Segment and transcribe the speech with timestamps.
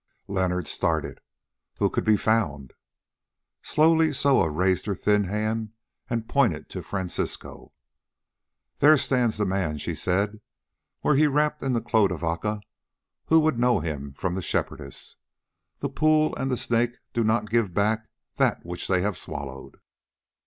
[0.27, 1.21] Leonard started.
[1.77, 2.73] "Who can be found?"
[3.61, 5.73] Slowly Soa raised her thin hand
[6.09, 7.71] and pointed to Francisco.
[8.79, 10.41] "There stands the man!" she said.
[11.03, 12.61] "Were he wrapped in the cloak of Aca,
[13.27, 15.17] who would know him from the Shepherdess?
[15.81, 19.77] The pool and the Snake do not give back that which they have swallowed."